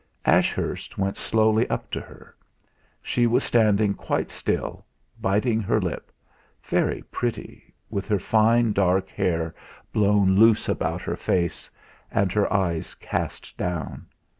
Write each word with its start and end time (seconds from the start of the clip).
Ashurst 0.25 0.97
went 0.97 1.15
slowly 1.15 1.69
up 1.69 1.91
to 1.91 2.01
her. 2.01 2.35
She 3.03 3.27
was 3.27 3.43
standing 3.43 3.93
quite 3.93 4.31
still, 4.31 4.83
biting 5.21 5.59
her 5.59 5.79
lip 5.79 6.11
very 6.63 7.03
pretty, 7.11 7.71
with 7.91 8.07
her 8.07 8.17
fine, 8.17 8.73
dark 8.73 9.09
hair 9.09 9.53
blown 9.93 10.37
loose 10.37 10.67
about 10.67 11.03
her 11.03 11.15
face, 11.15 11.69
and 12.11 12.31
her 12.31 12.51
eyes 12.51 12.95
cast 12.95 13.55
down. 13.57 14.07